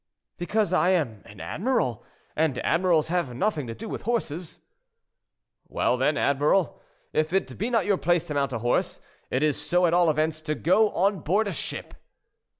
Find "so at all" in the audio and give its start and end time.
9.61-10.09